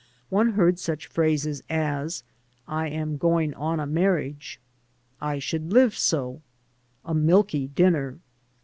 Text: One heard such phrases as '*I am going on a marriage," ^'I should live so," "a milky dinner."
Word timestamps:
One 0.29 0.53
heard 0.53 0.79
such 0.79 1.05
phrases 1.05 1.61
as 1.69 2.23
'*I 2.67 2.87
am 2.89 3.17
going 3.17 3.53
on 3.53 3.79
a 3.79 3.85
marriage," 3.85 4.59
^'I 5.21 5.39
should 5.43 5.71
live 5.71 5.95
so," 5.95 6.41
"a 7.05 7.13
milky 7.13 7.67
dinner." 7.67 8.17